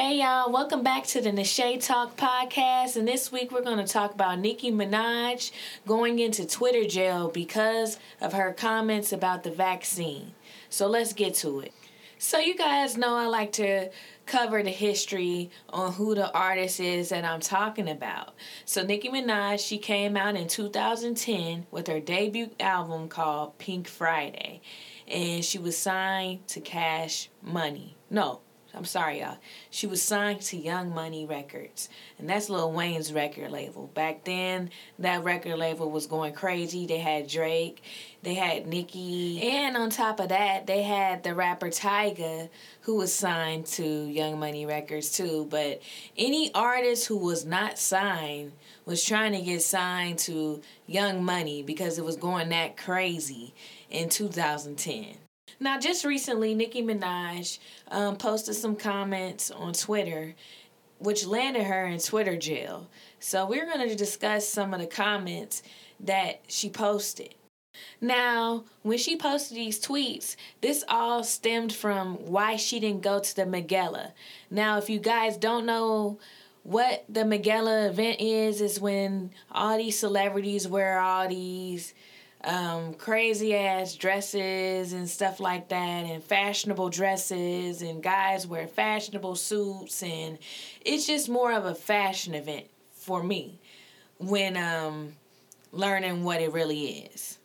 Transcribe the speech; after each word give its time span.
Hey 0.00 0.18
y'all, 0.20 0.52
welcome 0.52 0.84
back 0.84 1.06
to 1.08 1.20
the 1.20 1.30
Nashay 1.32 1.84
Talk 1.84 2.16
podcast. 2.16 2.94
And 2.94 3.08
this 3.08 3.32
week 3.32 3.50
we're 3.50 3.64
going 3.64 3.84
to 3.84 3.92
talk 3.92 4.14
about 4.14 4.38
Nicki 4.38 4.70
Minaj 4.70 5.50
going 5.88 6.20
into 6.20 6.46
Twitter 6.46 6.84
jail 6.84 7.28
because 7.28 7.98
of 8.20 8.32
her 8.32 8.52
comments 8.52 9.12
about 9.12 9.42
the 9.42 9.50
vaccine. 9.50 10.34
So 10.70 10.86
let's 10.86 11.12
get 11.12 11.34
to 11.38 11.58
it. 11.58 11.72
So, 12.16 12.38
you 12.38 12.56
guys 12.56 12.96
know 12.96 13.16
I 13.16 13.26
like 13.26 13.50
to 13.54 13.90
cover 14.24 14.62
the 14.62 14.70
history 14.70 15.50
on 15.68 15.92
who 15.92 16.14
the 16.14 16.32
artist 16.32 16.78
is 16.78 17.08
that 17.08 17.24
I'm 17.24 17.40
talking 17.40 17.88
about. 17.88 18.34
So, 18.66 18.84
Nicki 18.84 19.08
Minaj, 19.08 19.58
she 19.66 19.78
came 19.78 20.16
out 20.16 20.36
in 20.36 20.46
2010 20.46 21.66
with 21.72 21.88
her 21.88 21.98
debut 21.98 22.50
album 22.60 23.08
called 23.08 23.58
Pink 23.58 23.88
Friday. 23.88 24.60
And 25.08 25.44
she 25.44 25.58
was 25.58 25.76
signed 25.76 26.46
to 26.48 26.60
Cash 26.60 27.30
Money. 27.42 27.96
No, 28.10 28.40
I'm 28.78 28.84
sorry, 28.84 29.18
y'all. 29.18 29.38
She 29.70 29.88
was 29.88 30.00
signed 30.00 30.40
to 30.42 30.56
Young 30.56 30.94
Money 30.94 31.26
Records, 31.26 31.88
and 32.16 32.30
that's 32.30 32.48
Lil 32.48 32.70
Wayne's 32.70 33.12
record 33.12 33.50
label. 33.50 33.88
Back 33.88 34.22
then, 34.22 34.70
that 35.00 35.24
record 35.24 35.56
label 35.58 35.90
was 35.90 36.06
going 36.06 36.32
crazy. 36.32 36.86
They 36.86 37.00
had 37.00 37.26
Drake, 37.26 37.82
they 38.22 38.34
had 38.34 38.68
Nicki, 38.68 39.42
and 39.42 39.76
on 39.76 39.90
top 39.90 40.20
of 40.20 40.28
that, 40.28 40.68
they 40.68 40.84
had 40.84 41.24
the 41.24 41.34
rapper 41.34 41.70
Tyga, 41.70 42.50
who 42.82 42.94
was 42.94 43.12
signed 43.12 43.66
to 43.66 43.84
Young 43.84 44.38
Money 44.38 44.64
Records 44.64 45.10
too. 45.10 45.48
But 45.50 45.82
any 46.16 46.54
artist 46.54 47.08
who 47.08 47.16
was 47.16 47.44
not 47.44 47.80
signed 47.80 48.52
was 48.84 49.04
trying 49.04 49.32
to 49.32 49.40
get 49.40 49.60
signed 49.62 50.20
to 50.20 50.62
Young 50.86 51.24
Money 51.24 51.64
because 51.64 51.98
it 51.98 52.04
was 52.04 52.16
going 52.16 52.50
that 52.50 52.76
crazy 52.76 53.54
in 53.90 54.08
2010. 54.08 55.16
Now, 55.60 55.78
just 55.78 56.04
recently, 56.04 56.54
Nicki 56.54 56.82
Minaj 56.82 57.58
um, 57.90 58.16
posted 58.16 58.54
some 58.54 58.76
comments 58.76 59.50
on 59.50 59.72
Twitter, 59.72 60.34
which 60.98 61.26
landed 61.26 61.64
her 61.64 61.86
in 61.86 61.98
Twitter 61.98 62.36
jail. 62.36 62.88
So, 63.20 63.46
we're 63.46 63.66
going 63.66 63.88
to 63.88 63.94
discuss 63.94 64.46
some 64.46 64.74
of 64.74 64.80
the 64.80 64.86
comments 64.86 65.62
that 66.00 66.42
she 66.48 66.70
posted. 66.70 67.34
Now, 68.00 68.64
when 68.82 68.98
she 68.98 69.16
posted 69.16 69.56
these 69.56 69.80
tweets, 69.80 70.36
this 70.60 70.84
all 70.88 71.22
stemmed 71.22 71.72
from 71.72 72.14
why 72.26 72.56
she 72.56 72.80
didn't 72.80 73.02
go 73.02 73.20
to 73.20 73.36
the 73.36 73.46
Met 73.46 73.66
Gala. 73.68 74.12
Now, 74.50 74.78
if 74.78 74.90
you 74.90 74.98
guys 74.98 75.36
don't 75.36 75.66
know 75.66 76.18
what 76.62 77.04
the 77.08 77.24
Met 77.24 77.42
Gala 77.42 77.88
event 77.88 78.20
is, 78.20 78.60
is 78.60 78.80
when 78.80 79.30
all 79.50 79.78
these 79.78 79.98
celebrities 79.98 80.66
wear 80.66 80.98
all 80.98 81.28
these 81.28 81.94
um, 82.48 82.94
crazy 82.94 83.54
ass 83.54 83.94
dresses 83.94 84.94
and 84.94 85.08
stuff 85.08 85.38
like 85.38 85.68
that, 85.68 86.04
and 86.06 86.24
fashionable 86.24 86.88
dresses, 86.88 87.82
and 87.82 88.02
guys 88.02 88.46
wear 88.46 88.66
fashionable 88.66 89.36
suits, 89.36 90.02
and 90.02 90.38
it's 90.84 91.06
just 91.06 91.28
more 91.28 91.52
of 91.52 91.66
a 91.66 91.74
fashion 91.74 92.34
event 92.34 92.66
for 92.94 93.22
me 93.22 93.60
when 94.18 94.56
um, 94.56 95.12
learning 95.72 96.24
what 96.24 96.40
it 96.40 96.52
really 96.52 97.08
is. 97.14 97.38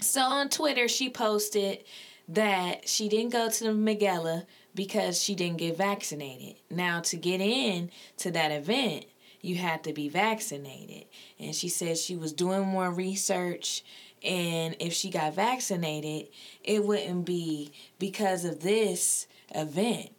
So 0.00 0.20
on 0.20 0.48
Twitter, 0.48 0.86
she 0.86 1.10
posted 1.10 1.84
that 2.28 2.88
she 2.88 3.08
didn't 3.08 3.32
go 3.32 3.50
to 3.50 3.64
the 3.64 3.74
Met 3.74 4.00
Gala 4.00 4.46
because 4.74 5.20
she 5.20 5.34
didn't 5.34 5.58
get 5.58 5.76
vaccinated. 5.76 6.56
Now, 6.70 7.00
to 7.00 7.16
get 7.16 7.40
in 7.40 7.90
to 8.18 8.30
that 8.30 8.50
event, 8.50 9.06
you 9.44 9.56
had 9.56 9.84
to 9.84 9.92
be 9.92 10.08
vaccinated. 10.08 11.04
And 11.38 11.54
she 11.54 11.68
said 11.68 11.98
she 11.98 12.16
was 12.16 12.32
doing 12.32 12.66
more 12.66 12.90
research 12.90 13.84
and 14.24 14.74
if 14.80 14.94
she 14.94 15.10
got 15.10 15.34
vaccinated, 15.34 16.28
it 16.62 16.84
wouldn't 16.84 17.26
be 17.26 17.72
because 17.98 18.44
of 18.44 18.60
this 18.60 19.26
event. 19.54 20.10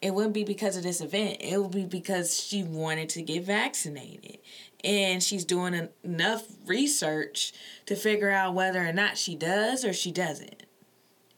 It 0.00 0.14
wouldn't 0.14 0.34
be 0.34 0.44
because 0.44 0.76
of 0.76 0.84
this 0.84 1.00
event. 1.00 1.38
It 1.40 1.60
would 1.60 1.72
be 1.72 1.84
because 1.84 2.40
she 2.40 2.62
wanted 2.62 3.08
to 3.10 3.22
get 3.22 3.42
vaccinated. 3.42 4.38
And 4.84 5.20
she's 5.20 5.44
doing 5.44 5.88
enough 6.04 6.44
research 6.66 7.52
to 7.86 7.96
figure 7.96 8.30
out 8.30 8.54
whether 8.54 8.86
or 8.86 8.92
not 8.92 9.18
she 9.18 9.34
does 9.34 9.84
or 9.84 9.92
she 9.92 10.12
doesn't. 10.12 10.62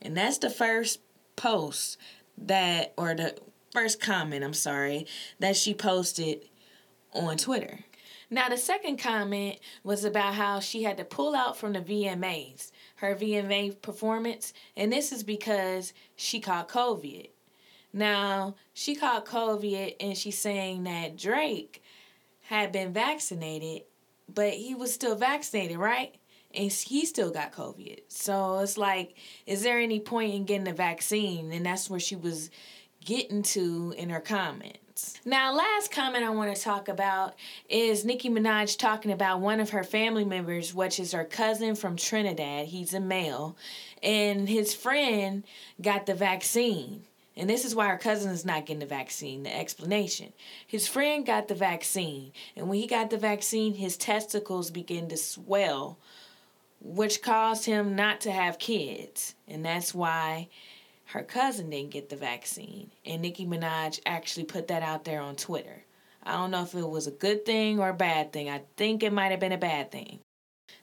And 0.03 0.15
that's 0.15 0.37
the 0.37 0.51
first 0.51 1.01
post 1.37 1.97
that, 2.37 2.93
or 2.99 3.15
the 3.15 3.35
first 3.73 3.99
comment, 3.99 4.45
I'm 4.45 4.53
sorry, 4.53 5.07
that 5.39 5.57
she 5.57 5.73
posted 5.73 6.43
on 7.13 7.37
Twitter. 7.37 7.81
Now, 8.33 8.49
the 8.49 8.57
second 8.57 8.99
comment 8.99 9.59
was 9.83 10.05
about 10.05 10.35
how 10.35 10.61
she 10.61 10.85
had 10.85 10.97
to 10.99 11.05
pull 11.05 11.35
out 11.35 11.57
from 11.57 11.73
the 11.73 11.81
VMAs, 11.81 12.71
her 12.97 13.17
VMA 13.17 13.83
performance, 13.83 14.53
and 14.77 14.93
this 14.93 15.11
is 15.11 15.25
because 15.25 15.93
she 16.15 16.39
caught 16.39 16.69
COVID. 16.69 17.31
Now, 17.93 18.55
she 18.73 18.95
caught 18.95 19.27
COVID 19.27 19.97
and 19.99 20.17
she's 20.17 20.39
saying 20.39 20.85
that 20.85 21.17
Drake 21.17 21.83
had 22.43 22.71
been 22.71 22.93
vaccinated, 22.93 23.83
but 24.33 24.53
he 24.53 24.77
was 24.77 24.95
still 24.95 25.17
vaccinated, 25.17 25.79
right? 25.79 26.15
And 26.55 26.71
he 26.71 27.05
still 27.07 27.31
got 27.31 27.53
COVID. 27.53 28.01
So 28.09 28.59
it's 28.59 28.79
like, 28.79 29.17
is 29.47 29.63
there 29.63 29.79
any 29.79 29.99
point 29.99 30.35
in 30.35 30.45
getting 30.45 30.69
a 30.69 30.73
vaccine? 30.73 31.53
And 31.53 31.67
that's 31.67 31.91
where 31.91 32.01
she 32.01 32.17
was 32.17 32.51
getting 33.05 33.43
to 33.43 33.95
in 33.97 34.11
her 34.11 34.21
comment. 34.21 34.79
Now, 35.25 35.53
last 35.55 35.93
comment 35.93 36.25
I 36.25 36.31
want 36.31 36.55
to 36.55 36.63
talk 36.63 36.89
about 36.89 37.35
is 37.69 38.05
Nicki 38.05 38.31
Minaj 38.31 38.79
talking 38.79 39.13
about 39.13 39.41
one 39.41 39.61
of 39.61 39.71
her 39.71 39.85
family 39.85 40.25
members, 40.25 40.75
which 40.75 40.99
is 40.99 41.13
her 41.13 41.25
cousin 41.25 41.75
from 41.75 41.97
Trinidad. 41.97 42.67
He's 42.67 42.95
a 42.95 43.01
male, 43.01 43.57
and 44.03 44.49
his 44.49 44.75
friend 44.75 45.45
got 45.81 46.07
the 46.07 46.15
vaccine. 46.15 47.05
And 47.37 47.49
this 47.49 47.65
is 47.65 47.75
why 47.75 47.89
her 47.89 47.99
cousin 47.99 48.33
is 48.33 48.45
not 48.45 48.67
getting 48.67 48.81
the 48.81 48.87
vaccine. 48.87 49.45
The 49.45 49.57
explanation. 49.57 50.33
His 50.67 50.89
friend 50.89 51.25
got 51.25 51.49
the 51.49 51.55
vaccine, 51.55 52.33
and 52.57 52.69
when 52.69 52.79
he 52.79 52.87
got 52.87 53.11
the 53.11 53.19
vaccine, 53.19 53.75
his 53.75 53.97
testicles 53.97 54.71
began 54.71 55.09
to 55.09 55.17
swell, 55.17 55.99
which 56.83 57.23
caused 57.23 57.67
him 57.67 57.95
not 57.95 58.21
to 58.23 58.33
have 58.33 58.59
kids. 58.59 59.35
And 59.47 59.65
that's 59.65 59.95
why 59.95 60.49
her 61.13 61.23
cousin 61.25 61.71
didn't 61.71 61.91
get 61.91 62.09
the 62.09 62.17
vaccine. 62.17 62.91
And 63.05 63.23
Nicki 63.23 63.45
Minaj 63.45 64.01
actually 64.07 64.45
put 64.45 64.69
that 64.69 64.83
out 64.83 65.05
there 65.05 65.21
on 65.21 65.35
Twitter. 65.35 65.85
I 66.23 66.33
don't 66.33 66.53
know 66.53 66.63
if 66.63 66.75
it 66.75 66.89
was 66.89 67.07
a 67.07 67.13
good 67.13 67.45
thing 67.45 67.81
or 67.81 67.89
a 67.89 67.95
bad 67.95 68.33
thing. 68.33 68.49
I 68.49 68.63
think 68.77 69.03
it 69.03 69.13
might 69.13 69.31
have 69.31 69.41
been 69.41 69.53
a 69.53 69.59
bad 69.59 69.91
thing. 69.91 70.21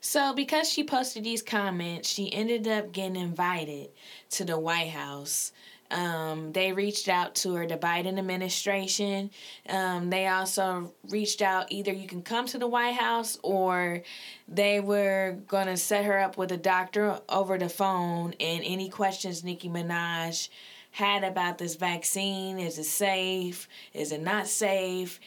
So, 0.01 0.33
because 0.33 0.69
she 0.69 0.83
posted 0.83 1.23
these 1.23 1.41
comments, 1.41 2.09
she 2.09 2.31
ended 2.33 2.67
up 2.67 2.91
getting 2.91 3.15
invited 3.15 3.89
to 4.31 4.43
the 4.43 4.59
White 4.59 4.89
House 4.89 5.53
um, 5.89 6.51
they 6.51 6.73
reached 6.73 7.07
out 7.07 7.35
to 7.35 7.55
her, 7.55 7.67
the 7.67 7.77
Biden 7.77 8.17
administration. 8.17 9.31
Um, 9.69 10.09
they 10.09 10.27
also 10.27 10.93
reached 11.09 11.41
out 11.41 11.71
either 11.71 11.91
you 11.91 12.07
can 12.07 12.21
come 12.21 12.45
to 12.47 12.57
the 12.57 12.67
White 12.67 12.95
House 12.95 13.37
or 13.43 14.03
they 14.47 14.79
were 14.79 15.37
going 15.47 15.67
to 15.67 15.77
set 15.77 16.05
her 16.05 16.19
up 16.19 16.37
with 16.37 16.51
a 16.51 16.57
doctor 16.57 17.19
over 17.29 17.57
the 17.57 17.69
phone. 17.69 18.33
And 18.39 18.63
any 18.65 18.89
questions 18.89 19.43
Nicki 19.43 19.69
Minaj 19.69 20.49
had 20.91 21.23
about 21.23 21.57
this 21.57 21.75
vaccine 21.75 22.59
is 22.59 22.77
it 22.77 22.85
safe? 22.85 23.67
Is 23.93 24.11
it 24.11 24.21
not 24.21 24.47
safe? 24.47 25.19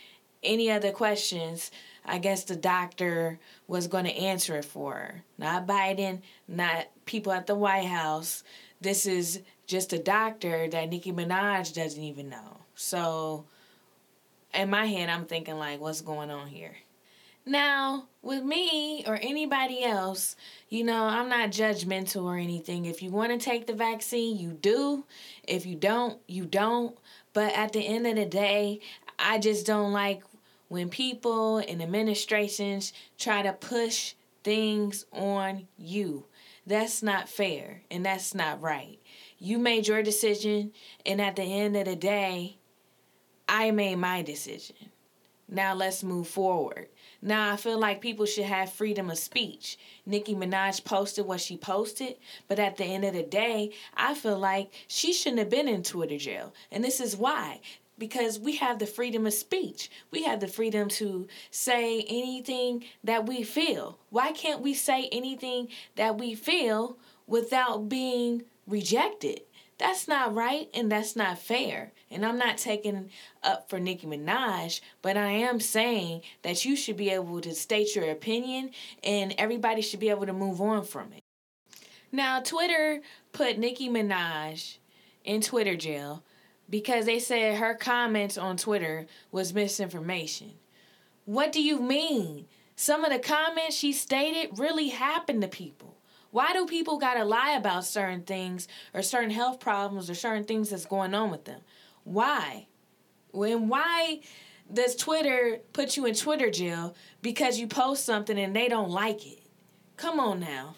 Any 0.43 0.71
other 0.71 0.91
questions? 0.91 1.71
I 2.05 2.19
guess 2.19 2.45
the 2.45 2.57
doctor 2.57 3.39
was 3.69 3.87
going 3.87 4.05
to 4.05 4.17
answer 4.17 4.57
it 4.57 4.65
for 4.65 4.95
her. 4.95 5.23
Not 5.39 5.67
Biden, 5.67 6.23
not 6.49 6.89
people 7.05 7.33
at 7.33 7.47
the 7.47 7.55
White 7.55 7.87
House. 7.87 8.43
This 8.81 9.07
is 9.07 9.41
just 9.67 9.93
a 9.93 9.99
doctor 9.99 10.69
that 10.69 10.89
Nicki 10.89 11.13
Minaj 11.13 11.75
doesn't 11.75 12.03
even 12.03 12.29
know. 12.29 12.59
So 12.75 13.45
in 14.55 14.71
my 14.71 14.87
head, 14.87 15.09
I'm 15.09 15.27
thinking 15.27 15.59
like, 15.59 15.81
what's 15.81 16.01
going 16.01 16.31
on 16.31 16.49
here? 16.49 16.77
Now, 17.47 18.07
with 18.23 18.43
me 18.45 19.05
or 19.07 19.19
anybody 19.21 19.83
else, 19.83 20.37
you 20.69 20.85
know, 20.85 21.05
I'm 21.05 21.29
not 21.29 21.51
judgmental 21.51 22.25
or 22.25 22.37
anything. 22.37 22.85
If 22.85 23.03
you 23.03 23.11
want 23.11 23.33
to 23.33 23.45
take 23.45 23.67
the 23.67 23.73
vaccine, 23.73 24.39
you 24.39 24.51
do. 24.51 25.05
If 25.49 25.67
you 25.67 25.75
don't, 25.75 26.19
you 26.27 26.45
don't. 26.45 26.97
But 27.33 27.55
at 27.55 27.73
the 27.73 27.81
end 27.81 28.07
of 28.07 28.17
the 28.17 28.27
day, 28.27 28.81
I 29.19 29.39
just 29.39 29.67
don't 29.67 29.93
like 29.93 30.23
when 30.69 30.89
people 30.91 31.59
and 31.59 31.83
administrations 31.83 32.93
try 33.19 33.43
to 33.43 33.53
push 33.53 34.15
things 34.45 35.07
on 35.13 35.67
you. 35.79 36.25
That's 36.67 37.03
not 37.03 37.29
fair 37.29 37.83
and 37.91 38.05
that's 38.05 38.35
not 38.35 38.61
right. 38.61 38.99
You 39.39 39.59
made 39.59 39.89
your 39.89 40.03
decision, 40.03 40.73
and 41.07 41.21
at 41.21 41.37
the 41.37 41.43
end 41.43 41.77
of 41.77 41.87
the 41.87 41.97
day, 41.97 42.59
I 43.49 43.71
made 43.71 43.97
my 43.97 44.23
decision. 44.23 44.77
Now 45.49 45.75
let's 45.75 46.05
move 46.05 46.29
forward. 46.29 46.89
Now 47.21 47.53
I 47.53 47.57
feel 47.57 47.79
like 47.79 48.01
people 48.01 48.25
should 48.27 48.45
have 48.45 48.71
freedom 48.73 49.11
of 49.11 49.19
speech. 49.19 49.79
Nicki 50.07 50.35
Minaj 50.35 50.85
posted 50.85 51.27
what 51.27 51.41
she 51.41 51.57
posted, 51.57 52.17
but 52.47 52.61
at 52.61 52.77
the 52.77 52.85
end 52.85 53.05
of 53.05 53.15
the 53.15 53.25
day, 53.25 53.73
I 53.97 54.15
feel 54.15 54.39
like 54.39 54.73
she 54.87 55.13
shouldn't 55.13 55.41
have 55.41 55.51
been 55.51 55.67
in 55.69 55.83
Twitter 55.83 56.19
jail. 56.19 56.55
And 56.71 56.85
this 56.85 57.01
is 57.01 57.17
why. 57.17 57.61
Because 58.01 58.41
we 58.41 58.57
have 58.57 58.81
the 58.81 58.87
freedom 58.87 59.27
of 59.27 59.35
speech. 59.35 59.91
We 60.11 60.25
have 60.25 60.41
the 60.41 60.49
freedom 60.49 60.89
to 60.89 61.29
say 61.53 62.05
anything 62.09 62.85
that 63.05 63.27
we 63.27 63.45
feel. 63.45 63.99
Why 64.09 64.33
can't 64.33 64.63
we 64.63 64.75
say 64.75 65.09
anything 65.13 65.69
that 65.95 66.19
we 66.19 66.35
feel 66.35 66.99
without 67.29 67.89
being 67.89 68.43
rejected. 68.67 69.43
That's 69.79 70.07
not 70.07 70.35
right 70.35 70.69
and 70.75 70.93
that's 70.93 71.17
not 71.17 71.39
fair. 71.39 71.93
And 72.11 72.27
I'm 72.27 72.37
not 72.37 72.59
taking 72.59 73.11
up 73.43 73.71
for 73.71 73.81
Nicki 73.81 74.07
Minaj, 74.07 74.81
but 75.01 75.17
I 75.17 75.31
am 75.31 75.61
saying 75.61 76.23
that 76.43 76.65
you 76.65 76.77
should 76.77 76.97
be 76.97 77.11
able 77.11 77.41
to 77.41 77.55
state 77.55 77.95
your 77.95 78.11
opinion 78.11 78.71
and 79.03 79.35
everybody 79.39 79.81
should 79.81 80.01
be 80.01 80.11
able 80.11 80.27
to 80.27 80.33
move 80.33 80.61
on 80.61 80.85
from 80.85 81.13
it. 81.13 81.23
Now, 82.13 82.41
Twitter 82.41 83.01
put 83.33 83.59
Nicki 83.59 83.89
Minaj 83.89 84.79
in 85.25 85.41
Twitter 85.41 85.77
jail 85.77 86.25
because 86.71 87.05
they 87.05 87.19
said 87.19 87.59
her 87.59 87.75
comments 87.75 88.39
on 88.39 88.57
Twitter 88.57 89.07
was 89.33 89.53
misinformation. 89.53 90.53
What 91.25 91.53
do 91.53 91.63
you 91.63 91.81
mean? 91.81 92.47
Some 92.77 93.05
of 93.05 93.13
the 93.13 93.19
comments 93.19 93.77
she 93.77 93.93
stated 93.93 94.59
really 94.59 94.89
happened 94.89 95.43
to 95.43 95.49
people. 95.49 95.97
Why 96.31 96.53
do 96.53 96.65
people 96.65 96.99
gotta 96.99 97.25
lie 97.25 97.53
about 97.53 97.85
certain 97.85 98.23
things 98.23 98.69
or 98.95 99.03
certain 99.03 99.31
health 99.31 99.59
problems 99.59 100.09
or 100.09 100.15
certain 100.15 100.45
things 100.45 100.71
that's 100.71 100.87
going 100.87 101.13
on 101.13 101.31
with 101.31 101.45
them? 101.45 101.61
Why? 102.05 102.69
When 103.33 103.69
why 103.69 104.21
does 104.73 104.95
Twitter 104.95 105.59
put 105.73 105.97
you 105.97 106.07
in 106.07 106.15
Twitter 106.15 106.51
jail 106.51 106.95
because 107.21 107.59
you 107.59 107.67
post 107.67 108.05
something 108.05 108.39
and 108.39 108.55
they 108.55 108.69
don't 108.69 108.91
like 108.91 109.27
it? 109.27 109.41
Come 109.97 110.21
on 110.21 110.41
now. 110.41 110.77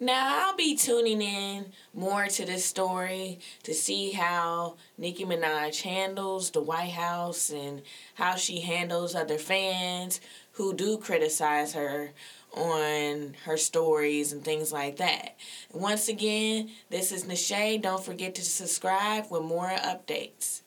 Now, 0.00 0.48
I'll 0.48 0.56
be 0.56 0.76
tuning 0.76 1.22
in 1.22 1.66
more 1.94 2.26
to 2.26 2.44
this 2.44 2.64
story 2.64 3.38
to 3.62 3.72
see 3.72 4.10
how 4.10 4.76
Nicki 4.98 5.24
Minaj 5.24 5.82
handles 5.82 6.50
the 6.50 6.60
White 6.60 6.90
House 6.92 7.48
and 7.48 7.80
how 8.14 8.34
she 8.34 8.60
handles 8.60 9.14
other 9.14 9.38
fans 9.38 10.20
who 10.52 10.74
do 10.74 10.98
criticize 10.98 11.74
her 11.74 12.10
on 12.52 13.36
her 13.44 13.56
stories 13.56 14.32
and 14.32 14.44
things 14.44 14.72
like 14.72 14.96
that. 14.96 15.36
Once 15.72 16.08
again, 16.08 16.70
this 16.90 17.12
is 17.12 17.24
Nashay. 17.24 17.80
Don't 17.80 18.04
forget 18.04 18.34
to 18.34 18.42
subscribe 18.42 19.30
with 19.30 19.42
more 19.42 19.70
updates. 19.70 20.62